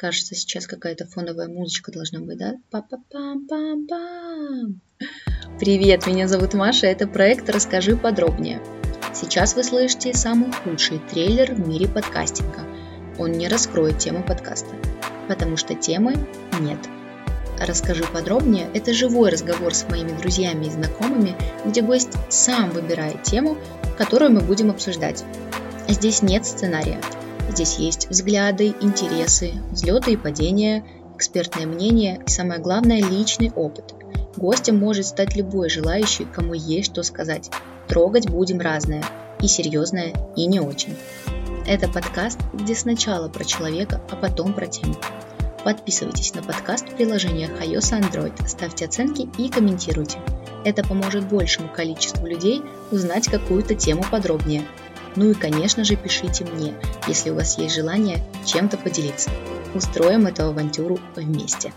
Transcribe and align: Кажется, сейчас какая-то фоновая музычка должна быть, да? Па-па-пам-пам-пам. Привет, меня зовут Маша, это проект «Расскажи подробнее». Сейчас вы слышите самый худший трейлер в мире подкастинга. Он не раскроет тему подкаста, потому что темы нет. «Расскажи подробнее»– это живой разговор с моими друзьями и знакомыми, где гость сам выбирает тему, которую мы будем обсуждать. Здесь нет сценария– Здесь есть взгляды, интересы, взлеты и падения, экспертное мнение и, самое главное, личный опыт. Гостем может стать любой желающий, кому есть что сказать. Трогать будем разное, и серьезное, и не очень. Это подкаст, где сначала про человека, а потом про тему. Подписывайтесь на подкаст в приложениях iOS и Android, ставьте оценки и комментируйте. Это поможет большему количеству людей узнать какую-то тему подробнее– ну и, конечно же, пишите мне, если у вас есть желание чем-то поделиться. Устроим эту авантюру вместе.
Кажется, 0.00 0.34
сейчас 0.34 0.66
какая-то 0.66 1.06
фоновая 1.06 1.46
музычка 1.46 1.92
должна 1.92 2.20
быть, 2.20 2.38
да? 2.38 2.54
Па-па-пам-пам-пам. 2.70 4.80
Привет, 5.58 6.06
меня 6.06 6.26
зовут 6.26 6.54
Маша, 6.54 6.86
это 6.86 7.06
проект 7.06 7.50
«Расскажи 7.50 7.98
подробнее». 7.98 8.62
Сейчас 9.12 9.54
вы 9.54 9.62
слышите 9.62 10.14
самый 10.14 10.52
худший 10.52 11.02
трейлер 11.10 11.52
в 11.52 11.68
мире 11.68 11.86
подкастинга. 11.86 12.62
Он 13.18 13.32
не 13.32 13.46
раскроет 13.46 13.98
тему 13.98 14.24
подкаста, 14.24 14.74
потому 15.28 15.58
что 15.58 15.74
темы 15.74 16.14
нет. 16.60 16.78
«Расскажи 17.58 18.04
подробнее»– 18.04 18.70
это 18.74 18.94
живой 18.94 19.28
разговор 19.28 19.74
с 19.74 19.86
моими 19.90 20.18
друзьями 20.18 20.64
и 20.64 20.70
знакомыми, 20.70 21.36
где 21.66 21.82
гость 21.82 22.14
сам 22.30 22.70
выбирает 22.70 23.22
тему, 23.22 23.58
которую 23.98 24.32
мы 24.32 24.40
будем 24.40 24.70
обсуждать. 24.70 25.24
Здесь 25.88 26.22
нет 26.22 26.46
сценария– 26.46 27.02
Здесь 27.50 27.78
есть 27.78 28.08
взгляды, 28.08 28.76
интересы, 28.80 29.50
взлеты 29.72 30.12
и 30.12 30.16
падения, 30.16 30.84
экспертное 31.16 31.66
мнение 31.66 32.22
и, 32.24 32.30
самое 32.30 32.60
главное, 32.60 33.02
личный 33.02 33.50
опыт. 33.50 33.92
Гостем 34.36 34.78
может 34.78 35.06
стать 35.06 35.34
любой 35.34 35.68
желающий, 35.68 36.26
кому 36.26 36.54
есть 36.54 36.92
что 36.92 37.02
сказать. 37.02 37.50
Трогать 37.88 38.30
будем 38.30 38.60
разное, 38.60 39.02
и 39.42 39.48
серьезное, 39.48 40.14
и 40.36 40.46
не 40.46 40.60
очень. 40.60 40.94
Это 41.66 41.88
подкаст, 41.88 42.38
где 42.54 42.76
сначала 42.76 43.28
про 43.28 43.44
человека, 43.44 44.00
а 44.12 44.14
потом 44.14 44.54
про 44.54 44.68
тему. 44.68 44.94
Подписывайтесь 45.64 46.32
на 46.34 46.44
подкаст 46.44 46.88
в 46.88 46.94
приложениях 46.94 47.50
iOS 47.60 47.98
и 47.98 48.00
Android, 48.00 48.46
ставьте 48.46 48.84
оценки 48.84 49.28
и 49.38 49.48
комментируйте. 49.48 50.18
Это 50.64 50.86
поможет 50.86 51.28
большему 51.28 51.68
количеству 51.68 52.26
людей 52.26 52.62
узнать 52.92 53.26
какую-то 53.26 53.74
тему 53.74 54.04
подробнее– 54.08 54.62
ну 55.16 55.30
и, 55.30 55.34
конечно 55.34 55.84
же, 55.84 55.96
пишите 55.96 56.44
мне, 56.44 56.74
если 57.06 57.30
у 57.30 57.34
вас 57.34 57.58
есть 57.58 57.74
желание 57.74 58.22
чем-то 58.44 58.76
поделиться. 58.76 59.30
Устроим 59.74 60.26
эту 60.26 60.44
авантюру 60.44 60.98
вместе. 61.16 61.72